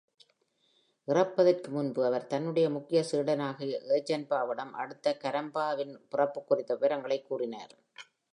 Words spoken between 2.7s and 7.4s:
முக்கிய சீடனாகிய Urgyenpa விடம் அடுத்த Karmapa-ன் பிறப்பு குறித்த விபரங்களைக்